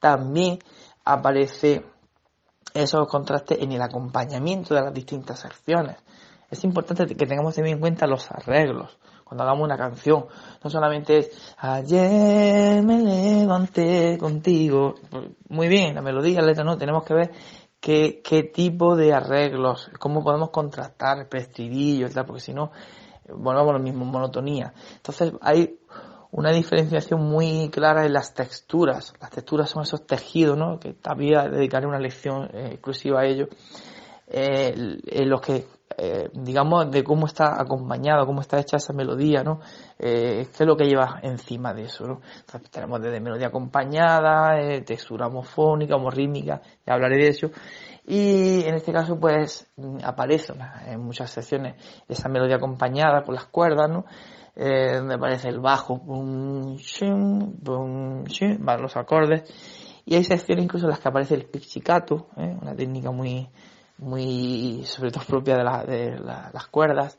también 0.00 0.58
aparece 1.04 1.84
esos 2.74 3.06
contrastes 3.06 3.58
en 3.60 3.70
el 3.70 3.80
acompañamiento 3.80 4.74
de 4.74 4.82
las 4.82 4.92
distintas 4.92 5.38
secciones. 5.38 5.96
Es 6.50 6.64
importante 6.64 7.06
que 7.06 7.26
tengamos 7.26 7.54
también 7.54 7.76
en 7.76 7.80
cuenta 7.80 8.08
los 8.08 8.28
arreglos 8.30 8.98
cuando 9.24 9.42
hagamos 9.42 9.64
una 9.64 9.76
canción. 9.76 10.26
No 10.62 10.70
solamente 10.70 11.18
es 11.18 11.54
ayer 11.58 12.82
me 12.84 13.02
levanté 13.02 14.18
contigo. 14.18 14.94
Muy 15.48 15.68
bien, 15.68 15.94
la 15.94 16.02
melodía, 16.02 16.40
la 16.40 16.46
letra, 16.48 16.64
no. 16.64 16.76
Tenemos 16.78 17.04
que 17.04 17.14
ver 17.14 17.30
qué, 17.86 18.20
qué 18.20 18.42
tipo 18.42 18.96
de 18.96 19.14
arreglos, 19.14 19.92
cómo 20.00 20.24
podemos 20.24 20.50
contrastar 20.50 21.18
el 21.18 21.28
preestribillo 21.28 22.08
y 22.08 22.10
tal, 22.10 22.26
porque 22.26 22.40
si 22.40 22.52
no, 22.52 22.72
volvemos 23.28 23.70
a 23.70 23.72
lo 23.74 23.78
mismo, 23.78 24.04
monotonía. 24.04 24.74
Entonces 24.96 25.32
hay 25.40 25.78
una 26.32 26.50
diferenciación 26.50 27.20
muy 27.20 27.70
clara 27.70 28.04
en 28.04 28.12
las 28.12 28.34
texturas. 28.34 29.12
Las 29.20 29.30
texturas 29.30 29.70
son 29.70 29.84
esos 29.84 30.04
tejidos, 30.04 30.58
¿no? 30.58 30.80
Que 30.80 30.94
también 30.94 31.48
dedicaré 31.52 31.86
una 31.86 32.00
lección 32.00 32.50
eh, 32.52 32.70
exclusiva 32.72 33.20
a 33.20 33.24
ello. 33.24 33.46
Eh, 34.26 34.74
en 35.06 35.30
los 35.30 35.40
que, 35.40 35.66
eh, 35.96 36.28
digamos, 36.32 36.90
de 36.90 37.02
cómo 37.02 37.26
está 37.26 37.60
acompañado, 37.60 38.26
cómo 38.26 38.40
está 38.40 38.58
hecha 38.58 38.76
esa 38.76 38.92
melodía, 38.92 39.42
¿no? 39.42 39.60
Eh, 39.98 40.46
qué 40.56 40.62
es 40.62 40.66
lo 40.66 40.76
que 40.76 40.84
lleva 40.84 41.20
encima 41.22 41.72
de 41.72 41.84
eso, 41.84 42.06
¿no? 42.06 42.20
tenemos 42.70 43.00
desde 43.00 43.20
melodía 43.20 43.48
acompañada, 43.48 44.56
textura 44.84 45.28
homofónica, 45.28 45.96
homorítmica, 45.96 46.60
ya 46.86 46.94
hablaré 46.94 47.16
de 47.16 47.28
eso. 47.28 47.50
Y 48.06 48.62
en 48.64 48.74
este 48.74 48.92
caso, 48.92 49.18
pues, 49.18 49.68
aparece 50.04 50.52
en 50.86 51.00
muchas 51.00 51.30
secciones 51.30 51.74
esa 52.08 52.28
melodía 52.28 52.56
acompañada 52.56 53.22
por 53.24 53.34
las 53.34 53.46
cuerdas, 53.46 53.90
¿no? 53.90 54.04
eh, 54.56 54.94
donde 54.96 55.14
aparece 55.14 55.48
el 55.48 55.60
bajo, 55.60 55.98
boom, 55.98 56.76
shum, 56.76 57.56
boom, 57.60 58.24
van 58.60 58.82
los 58.82 58.96
acordes, 58.96 59.44
y 60.06 60.14
hay 60.14 60.24
secciones 60.24 60.64
incluso 60.64 60.86
en 60.86 60.90
las 60.90 61.00
que 61.00 61.08
aparece 61.08 61.34
el 61.34 61.44
pizzicato, 61.44 62.28
¿eh? 62.36 62.56
una 62.60 62.74
técnica 62.74 63.10
muy, 63.10 63.48
muy, 63.98 64.82
sobre 64.84 65.10
todo 65.10 65.24
propia 65.24 65.56
de, 65.56 65.64
la, 65.64 65.84
de 65.84 66.18
las 66.18 66.66
cuerdas, 66.68 67.18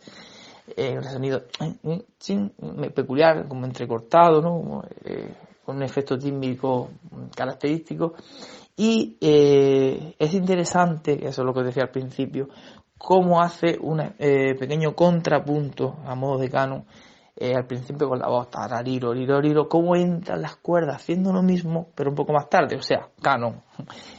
eh, 0.76 0.98
un 0.98 1.04
sonido 1.04 1.44
eh, 1.62 2.04
eh, 2.28 2.90
peculiar, 2.90 3.48
como 3.48 3.66
entrecortado, 3.66 4.42
¿no? 4.42 4.84
Eh, 5.06 5.34
con 5.64 5.78
un 5.78 5.84
efecto 5.84 6.18
tímbrico 6.18 6.90
característico. 7.36 8.14
Y 8.76 9.18
es 9.20 10.34
interesante, 10.34 11.28
eso 11.28 11.42
es 11.42 11.46
lo 11.46 11.54
que 11.54 11.64
decía 11.64 11.84
al 11.84 11.90
principio, 11.90 12.48
cómo 12.98 13.42
hace 13.42 13.78
un 13.82 14.14
pequeño 14.18 14.96
contrapunto 14.96 15.98
a 16.06 16.14
modo 16.14 16.38
de 16.38 16.50
canon 16.50 16.86
eh, 17.39 17.53
al 17.56 17.67
principio 17.67 18.10
con 18.10 18.17
la 18.17 18.27
voz, 18.27 18.50
tarariro, 18.50 19.13
riro, 19.13 19.39
riro, 19.39 19.70
cómo 19.70 19.96
entran 19.96 20.41
las 20.41 20.56
cuerdas 20.56 20.96
haciendo 20.96 21.32
lo 21.32 21.44
mismo, 21.44 21.89
pero 21.94 22.10
un 22.10 22.15
poco 22.15 22.34
más 22.34 22.50
tarde, 22.50 22.75
o 22.75 22.82
sea, 22.82 23.10
canon. 23.22 23.62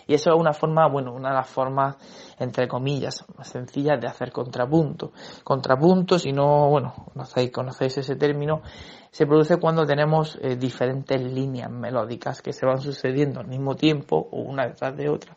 Y 0.06 0.14
eso 0.14 0.30
es 0.30 0.36
una 0.38 0.52
forma, 0.52 0.88
bueno, 0.88 1.12
una 1.12 1.30
de 1.30 1.34
las 1.34 1.48
formas, 1.48 1.96
entre 2.38 2.68
comillas, 2.68 3.24
más 3.36 3.48
sencillas 3.48 4.00
de 4.00 4.06
hacer 4.06 4.30
contrapunto. 4.30 5.10
Contrapunto, 5.42 6.16
si 6.16 6.30
no, 6.30 6.68
bueno, 6.70 6.94
conocéis, 7.12 7.50
conocéis 7.50 7.98
ese 7.98 8.14
término, 8.14 8.62
se 9.10 9.26
produce 9.26 9.56
cuando 9.56 9.84
tenemos 9.84 10.38
eh, 10.40 10.54
diferentes 10.54 11.20
líneas 11.20 11.72
melódicas 11.72 12.40
que 12.40 12.52
se 12.52 12.66
van 12.66 12.80
sucediendo 12.80 13.40
al 13.40 13.48
mismo 13.48 13.74
tiempo, 13.74 14.28
o 14.30 14.42
una 14.42 14.68
detrás 14.68 14.96
de 14.96 15.08
otra. 15.08 15.34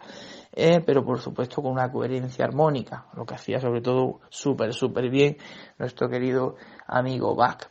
Eh, 0.53 0.81
pero 0.85 1.03
por 1.05 1.19
supuesto 1.19 1.61
con 1.61 1.71
una 1.71 1.89
coherencia 1.89 2.43
armónica, 2.43 3.05
lo 3.15 3.25
que 3.25 3.35
hacía 3.35 3.59
sobre 3.59 3.81
todo 3.81 4.19
súper, 4.29 4.73
súper 4.73 5.09
bien 5.09 5.37
nuestro 5.77 6.09
querido 6.09 6.55
amigo 6.87 7.35
Bach. 7.35 7.69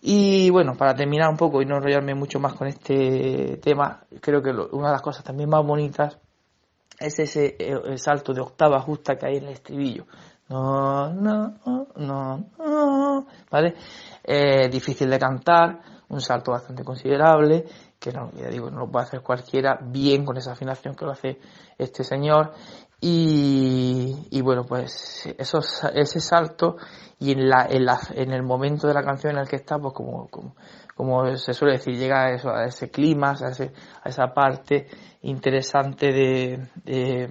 Y 0.00 0.48
bueno, 0.50 0.74
para 0.74 0.94
terminar 0.94 1.28
un 1.28 1.36
poco 1.36 1.60
y 1.60 1.66
no 1.66 1.76
enrollarme 1.76 2.14
mucho 2.14 2.40
más 2.40 2.54
con 2.54 2.68
este 2.68 3.58
tema, 3.62 4.04
creo 4.20 4.42
que 4.42 4.50
una 4.50 4.88
de 4.88 4.92
las 4.92 5.02
cosas 5.02 5.24
también 5.24 5.50
más 5.50 5.64
bonitas 5.64 6.18
es 6.98 7.18
ese 7.18 7.56
eh, 7.58 7.98
salto 7.98 8.32
de 8.32 8.40
octava 8.40 8.80
justa 8.80 9.16
que 9.16 9.26
hay 9.26 9.36
en 9.36 9.44
el 9.44 9.52
estribillo. 9.52 10.06
No, 10.48 11.12
no, 11.12 11.54
no, 11.96 12.50
no, 12.58 13.26
¿vale? 13.50 13.74
Eh, 14.22 14.68
difícil 14.68 15.08
de 15.08 15.18
cantar, 15.18 15.80
un 16.08 16.20
salto 16.20 16.52
bastante 16.52 16.84
considerable, 16.84 17.64
que 18.04 18.12
no, 18.12 18.30
ya 18.32 18.50
digo, 18.50 18.70
no 18.70 18.80
lo 18.80 18.90
puede 18.90 19.06
hacer 19.06 19.22
cualquiera 19.22 19.78
bien 19.80 20.26
con 20.26 20.36
esa 20.36 20.52
afinación 20.52 20.94
que 20.94 21.06
lo 21.06 21.12
hace 21.12 21.38
este 21.78 22.04
señor. 22.04 22.52
Y, 23.00 24.28
y 24.30 24.42
bueno, 24.42 24.64
pues 24.64 25.26
esos, 25.38 25.82
ese 25.94 26.20
salto 26.20 26.76
y 27.18 27.32
en, 27.32 27.48
la, 27.48 27.66
en, 27.70 27.86
la, 27.86 27.98
en 28.14 28.32
el 28.32 28.42
momento 28.42 28.86
de 28.86 28.92
la 28.92 29.02
canción 29.02 29.32
en 29.32 29.38
el 29.38 29.48
que 29.48 29.56
está, 29.56 29.78
pues 29.78 29.94
como, 29.94 30.28
como, 30.28 30.54
como 30.94 31.34
se 31.38 31.54
suele 31.54 31.78
decir, 31.78 31.96
llega 31.96 32.26
a, 32.26 32.34
eso, 32.34 32.50
a 32.50 32.66
ese 32.66 32.90
clima, 32.90 33.30
a, 33.30 33.48
ese, 33.48 33.72
a 34.02 34.08
esa 34.10 34.34
parte 34.34 34.86
interesante 35.22 36.12
de, 36.12 36.68
de 36.84 37.30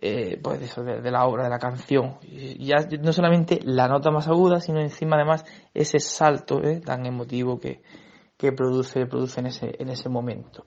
eh, 0.00 0.40
pues 0.42 0.60
eso, 0.60 0.82
de, 0.82 1.10
la 1.10 1.24
obra, 1.24 1.44
de 1.44 1.50
la 1.50 1.60
canción. 1.60 2.18
Ya 2.58 2.78
no 3.00 3.12
solamente 3.12 3.60
la 3.62 3.86
nota 3.86 4.10
más 4.10 4.26
aguda, 4.26 4.60
sino 4.60 4.80
encima 4.80 5.14
además 5.14 5.44
ese 5.72 6.00
salto 6.00 6.60
eh, 6.64 6.80
tan 6.80 7.06
emotivo 7.06 7.60
que, 7.60 7.80
que 8.38 8.52
produce, 8.52 9.04
produce 9.06 9.40
en 9.40 9.46
ese, 9.46 9.74
en 9.78 9.90
ese 9.90 10.08
momento. 10.08 10.64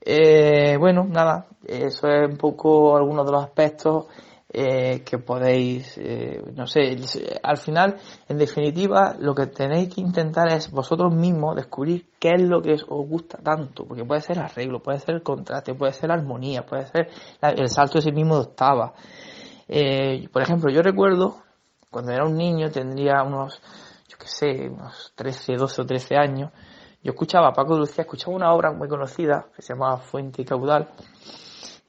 Eh, 0.00 0.76
bueno, 0.78 1.04
nada, 1.04 1.48
eso 1.66 2.06
es 2.06 2.30
un 2.30 2.38
poco 2.38 2.96
algunos 2.96 3.26
de 3.26 3.32
los 3.32 3.44
aspectos 3.44 4.06
eh, 4.48 5.02
que 5.04 5.18
podéis, 5.18 5.98
eh, 5.98 6.40
no 6.54 6.66
sé, 6.66 6.96
al 7.42 7.58
final, 7.58 7.96
en 8.28 8.38
definitiva, 8.38 9.16
lo 9.18 9.34
que 9.34 9.48
tenéis 9.48 9.92
que 9.92 10.00
intentar 10.00 10.48
es 10.52 10.70
vosotros 10.70 11.12
mismos 11.12 11.56
descubrir 11.56 12.12
qué 12.18 12.30
es 12.36 12.42
lo 12.42 12.62
que 12.62 12.74
os 12.74 13.08
gusta 13.08 13.38
tanto, 13.38 13.84
porque 13.84 14.04
puede 14.04 14.20
ser 14.20 14.38
arreglo, 14.38 14.80
puede 14.80 15.00
ser 15.00 15.16
el 15.16 15.22
contraste, 15.22 15.74
puede 15.74 15.92
ser 15.92 16.08
la 16.10 16.14
armonía, 16.14 16.64
puede 16.64 16.86
ser 16.86 17.10
el 17.42 17.68
salto 17.68 17.98
de 17.98 18.02
sí 18.02 18.12
mismo 18.12 18.36
de 18.36 18.42
octava. 18.42 18.94
Eh, 19.68 20.28
por 20.32 20.42
ejemplo, 20.42 20.72
yo 20.72 20.80
recuerdo, 20.80 21.38
cuando 21.90 22.12
era 22.12 22.24
un 22.24 22.36
niño, 22.36 22.70
tendría 22.70 23.24
unos, 23.24 23.60
yo 24.08 24.16
qué 24.16 24.28
sé, 24.28 24.68
unos 24.70 25.12
13, 25.16 25.56
12 25.56 25.82
o 25.82 25.84
13 25.86 26.16
años, 26.16 26.52
yo 27.02 27.12
escuchaba 27.12 27.48
a 27.48 27.52
Paco 27.52 27.76
Lucía, 27.76 28.02
escuchaba 28.02 28.36
una 28.36 28.52
obra 28.52 28.72
muy 28.72 28.88
conocida 28.88 29.46
que 29.54 29.62
se 29.62 29.74
llamaba 29.74 29.98
Fuente 29.98 30.42
y 30.42 30.44
Caudal, 30.44 30.88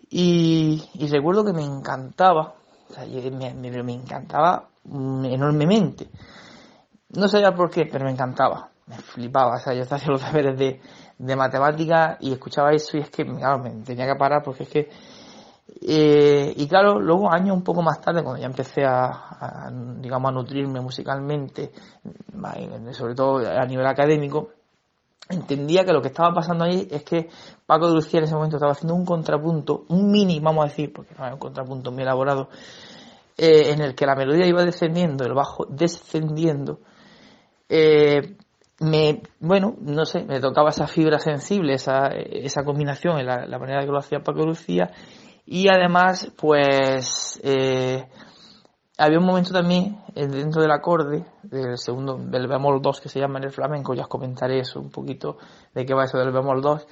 y, 0.10 1.08
recuerdo 1.10 1.44
que 1.44 1.54
me 1.54 1.64
encantaba, 1.64 2.56
o 2.90 2.94
sea, 2.94 3.06
me, 3.06 3.54
me, 3.54 3.94
encantaba 3.94 4.70
enormemente. 4.86 6.10
No 7.10 7.28
sabía 7.28 7.54
por 7.54 7.70
qué, 7.70 7.86
pero 7.86 8.06
me 8.06 8.12
encantaba, 8.12 8.70
me 8.86 8.98
flipaba, 8.98 9.56
o 9.56 9.60
sea, 9.60 9.74
yo 9.74 9.84
hacía 9.84 10.12
los 10.12 10.24
deberes 10.26 10.58
de, 10.58 10.82
de 11.18 11.36
matemática 11.36 12.18
y 12.22 12.32
escuchaba 12.32 12.72
eso 12.72 12.98
y 12.98 13.02
es 13.02 13.10
que, 13.10 13.26
claro, 13.26 13.60
me 13.60 13.72
tenía 13.84 14.06
que 14.06 14.16
parar 14.16 14.44
porque 14.44 14.64
es 14.64 14.70
que 14.70 14.90
eh, 15.82 16.54
y 16.56 16.68
claro, 16.68 17.00
luego 17.00 17.32
años 17.32 17.56
un 17.56 17.64
poco 17.64 17.82
más 17.82 18.00
tarde, 18.02 18.24
cuando 18.24 18.42
ya 18.42 18.48
empecé 18.48 18.86
a, 18.86 19.70
digamos, 20.00 20.30
a 20.30 20.34
nutrirme 20.34 20.80
musicalmente, 20.80 21.72
sobre 22.94 23.16
todo 23.16 23.40
a 23.40 23.66
nivel 23.66 23.86
académico, 23.86 24.50
entendía 25.30 25.84
que 25.86 25.94
lo 25.94 26.02
que 26.02 26.08
estaba 26.10 26.34
pasando 26.34 26.66
ahí 26.66 26.88
es 26.90 27.04
que 27.04 27.30
Paco 27.66 27.88
de 27.88 27.96
Lucía 27.96 28.20
en 28.20 28.26
ese 28.26 28.36
momento 28.36 28.58
estaba 28.58 28.72
haciendo 28.72 28.96
un 28.96 29.06
contrapunto, 29.06 29.86
un 29.90 30.10
mini, 30.10 30.40
vamos 30.40 30.66
a 30.66 30.70
decir, 30.70 30.94
porque 30.94 31.14
no 31.18 31.26
es 31.26 31.34
un 31.34 31.40
contrapunto 31.40 31.92
muy 31.92 32.04
elaborado, 32.04 32.50
eh, 33.38 33.72
en 33.72 33.82
el 33.82 33.96
que 33.96 34.06
la 34.06 34.16
melodía 34.16 34.48
iba 34.48 34.64
descendiendo, 34.64 35.26
el 35.26 35.34
bajo 35.34 35.66
descendiendo. 35.70 36.80
Eh, 37.70 38.38
me, 38.80 39.22
bueno, 39.40 39.76
no 39.82 40.06
sé, 40.06 40.24
me 40.24 40.40
tocaba 40.40 40.70
esa 40.70 40.88
fibra 40.88 41.20
sensible, 41.20 41.74
esa, 41.74 42.64
combinación, 42.64 43.26
la, 43.26 43.46
la 43.46 43.60
manera 43.60 43.82
que 43.82 43.92
lo 43.92 43.98
hacía 43.98 44.20
Paco 44.20 44.42
de 44.42 44.46
Lucía, 44.46 44.92
y 45.46 45.70
además, 45.70 46.32
pues, 46.38 47.40
eh, 47.42 48.06
había 48.98 49.20
un 49.20 49.26
momento 49.26 49.54
también 49.54 50.02
eh, 50.16 50.28
dentro 50.28 50.62
del 50.62 50.72
acorde, 50.72 51.26
del 51.44 51.78
segundo, 51.78 52.18
del 52.18 52.48
bemol 52.48 52.82
2 52.82 53.02
que 53.02 53.10
se 53.10 53.20
llama 53.20 53.38
en 53.38 53.46
el 53.46 53.52
flamenco, 53.52 53.94
ya 53.94 54.04
os 54.04 54.08
comentaré 54.08 54.60
eso 54.60 54.80
un 54.80 54.90
poquito 54.90 55.38
de 55.74 55.86
qué 55.86 55.94
va 55.94 56.06
eso 56.06 56.18
del 56.18 56.32
bemol 56.32 56.62
2, 56.62 56.88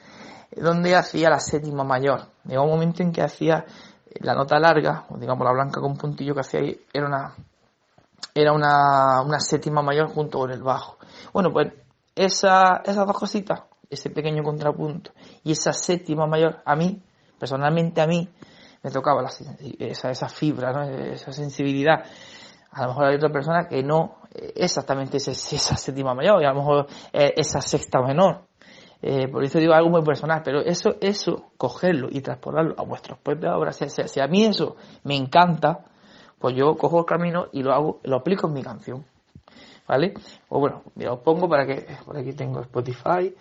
donde 0.58 0.96
hacía 0.96 1.30
la 1.30 1.40
séptima 1.40 1.84
mayor. 1.84 2.28
Llegó 2.46 2.64
un 2.64 2.70
momento 2.70 3.02
en 3.02 3.12
que 3.12 3.22
hacía 3.22 3.66
la 4.22 4.36
nota 4.36 4.60
larga, 4.60 5.06
o 5.10 5.18
digamos 5.18 5.44
la 5.46 5.52
blanca 5.52 5.82
con 5.82 5.98
puntillo 5.98 6.34
que 6.34 6.42
hacía 6.42 6.60
ahí, 6.60 6.80
era 6.94 7.08
una, 7.08 7.36
era 8.34 8.54
una, 8.54 9.22
una 9.22 9.40
séptima 9.40 9.82
mayor 9.82 10.08
junto 10.10 10.40
con 10.40 10.52
el 10.52 10.62
bajo. 10.62 10.98
Bueno, 11.34 11.52
pues 11.52 11.74
esa, 12.16 12.82
esas 12.86 13.06
dos 13.06 13.18
cositas, 13.18 13.64
ese 13.90 14.10
pequeño 14.10 14.44
contrapunto 14.44 15.12
y 15.44 15.52
esa 15.52 15.74
séptima 15.74 16.28
mayor, 16.28 16.62
a 16.66 16.76
mí, 16.76 17.02
personalmente 17.40 18.02
a 18.02 18.08
mí, 18.08 18.30
me 18.86 18.92
tocaba 18.92 19.24
la, 19.24 19.32
esa, 19.80 20.12
esa 20.12 20.30
fibra, 20.30 20.88
esa 21.12 21.32
sensibilidad. 21.32 22.06
A 22.70 22.84
lo 22.84 22.90
mejor 22.90 23.06
hay 23.06 23.16
otra 23.16 23.32
persona 23.32 23.68
que 23.68 23.82
no 23.82 24.18
exactamente 24.32 25.18
es 25.18 25.28
esa 25.28 25.76
séptima 25.76 26.14
mayor 26.14 26.40
y 26.44 26.46
a 26.46 26.50
lo 26.50 26.60
mejor 26.60 26.88
esa 27.12 27.62
sexta 27.62 28.00
menor. 28.04 28.44
Eh, 29.02 29.28
por 29.28 29.44
eso 29.44 29.58
digo 29.58 29.74
algo 29.74 29.90
muy 29.90 30.04
personal, 30.04 30.42
pero 30.46 30.62
eso, 30.62 30.98
eso, 31.02 31.52
cogerlo 31.58 32.10
y 32.12 32.22
transportarlo 32.22 32.76
a 32.78 32.84
vuestras 32.84 33.18
propias 33.18 33.56
obras, 33.56 33.76
si, 33.76 34.20
a 34.20 34.28
mí 34.28 34.46
eso 34.46 34.76
me 35.04 35.16
encanta, 35.16 35.86
pues 36.38 36.56
yo 36.56 36.76
cojo 36.76 37.00
el 37.00 37.06
camino 37.06 37.48
y 37.52 37.64
lo 37.64 37.74
hago, 37.74 38.00
lo 38.04 38.18
aplico 38.18 38.48
en 38.48 38.54
mi 38.54 38.62
canción. 38.62 39.04
¿Vale? 39.88 40.14
O 40.50 40.60
bueno, 40.60 40.84
os 41.10 41.20
pongo 41.22 41.50
para 41.50 41.66
que, 41.66 41.88
por 42.06 42.18
aquí 42.18 42.34
tengo 42.34 42.62
Spotify, 42.62 43.36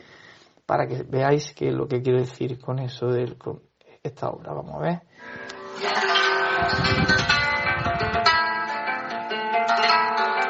para 0.65 0.87
que 0.87 1.03
veáis 1.03 1.53
qué 1.55 1.71
lo 1.71 1.87
que 1.87 2.01
quiero 2.01 2.19
decir 2.19 2.59
con 2.59 2.79
eso 2.79 3.09
de 3.09 3.35
esta 4.05 4.29
obra. 4.29 4.53
Vamos 4.53 4.75
a 4.75 4.79
ver. 4.79 5.01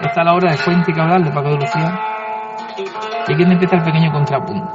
Está 0.03 0.25
la 0.25 0.35
obra 0.35 0.51
de 0.51 0.59
Fuente 0.59 0.91
y 0.91 0.95
Cabral 0.95 1.25
de 1.25 1.31
Paco 1.31 1.51
de 1.51 1.57
Lucía. 1.57 1.99
Y 3.29 3.33
aquí 3.33 3.43
empieza 3.43 3.77
el 3.77 3.83
pequeño 3.83 4.13
contrapunto. 4.13 4.73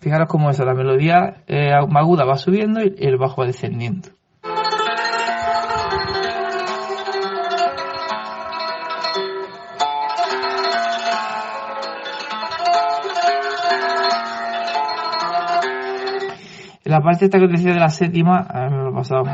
Fijaros 0.00 0.28
cómo 0.28 0.50
es 0.50 0.58
la 0.58 0.74
melodía 0.74 1.42
eh, 1.46 1.72
aguda 1.72 2.26
va 2.26 2.36
subiendo 2.36 2.82
y 2.82 2.94
el 2.98 3.16
bajo 3.16 3.40
va 3.40 3.46
descendiendo. 3.46 4.10
La 16.84 17.00
parte 17.00 17.24
esta 17.24 17.38
que 17.38 17.48
decía 17.48 17.72
de 17.72 17.80
la 17.80 17.88
séptima, 17.88 18.46
a 18.48 18.68
mí 18.68 18.76
me 18.76 18.82
lo 18.82 18.90
he 18.90 18.94
pasado. 18.94 19.24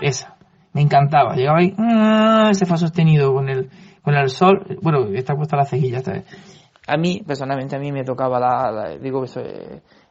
Esa. 0.00 0.36
Me 0.72 0.80
encantaba. 0.80 1.34
Llegaba 1.34 1.58
ahí, 1.58 1.74
¡ah! 1.78 2.48
ese 2.50 2.64
fa 2.64 2.76
sostenido 2.76 3.34
con 3.34 3.48
el, 3.48 3.68
con 4.02 4.14
el 4.14 4.28
sol. 4.30 4.78
Bueno, 4.80 5.06
está 5.12 5.34
puesta 5.34 5.56
la 5.56 5.64
cejilla 5.64 5.98
esta 5.98 6.12
vez. 6.12 6.24
A 6.86 6.96
mí, 6.96 7.22
personalmente, 7.26 7.76
a 7.76 7.78
mí 7.78 7.92
me 7.92 8.04
tocaba 8.04 8.40
la, 8.40 8.96
digo, 8.96 9.24
eso, 9.24 9.40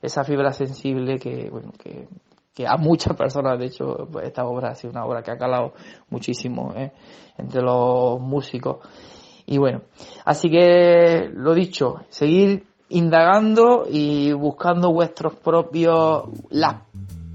esa 0.02 0.24
fibra 0.24 0.52
sensible 0.52 1.18
que, 1.18 1.50
bueno, 1.50 1.72
que, 1.82 2.08
que 2.54 2.68
a 2.68 2.78
muchas 2.78 3.16
personas, 3.16 3.58
de 3.58 3.66
hecho, 3.68 4.08
pues, 4.12 4.28
esta 4.28 4.46
obra 4.46 4.70
ha 4.70 4.76
sido 4.76 4.92
una 4.92 5.06
obra 5.06 5.22
que 5.22 5.32
ha 5.32 5.38
calado 5.38 5.74
muchísimo 6.10 6.74
¿eh? 6.76 6.92
entre 7.38 7.62
los 7.62 8.20
músicos. 8.20 8.78
Y 9.46 9.58
bueno, 9.58 9.82
así 10.26 10.50
que 10.50 11.30
lo 11.34 11.54
dicho, 11.54 12.02
seguir 12.10 12.71
indagando 12.92 13.86
y 13.90 14.32
buscando 14.34 14.92
vuestros 14.92 15.36
propios 15.36 16.24
las 16.50 16.76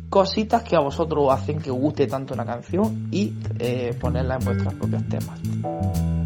cositas 0.08 0.62
que 0.62 0.76
a 0.76 0.80
vosotros 0.80 1.28
hacen 1.30 1.60
que 1.60 1.70
guste 1.70 2.06
tanto 2.06 2.34
una 2.34 2.44
canción 2.44 3.08
y 3.10 3.34
eh, 3.58 3.96
ponerla 4.00 4.36
en 4.36 4.44
vuestros 4.44 4.74
propios 4.74 5.02
temas. 5.08 6.25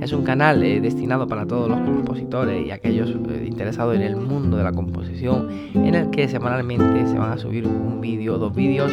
Es 0.00 0.12
un 0.12 0.24
canal 0.24 0.62
eh, 0.62 0.80
destinado 0.80 1.26
para 1.26 1.46
todos 1.46 1.68
los 1.68 1.78
compositores 1.80 2.66
y 2.66 2.70
aquellos 2.70 3.10
eh, 3.10 3.44
interesados 3.46 3.94
en 3.96 4.02
el 4.02 4.16
mundo 4.16 4.56
de 4.56 4.64
la 4.64 4.72
composición, 4.72 5.48
en 5.74 5.94
el 5.94 6.10
que 6.10 6.26
semanalmente 6.26 7.06
se 7.06 7.18
van 7.18 7.32
a 7.32 7.38
subir 7.38 7.66
un 7.66 8.00
vídeo 8.00 8.38
dos 8.38 8.54
vídeos 8.54 8.92